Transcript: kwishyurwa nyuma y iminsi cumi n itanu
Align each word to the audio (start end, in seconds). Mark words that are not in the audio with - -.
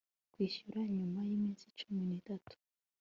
kwishyurwa 0.33 0.81
nyuma 0.95 1.19
y 1.27 1.31
iminsi 1.35 1.65
cumi 1.77 2.01
n 2.09 2.11
itanu 2.19 2.49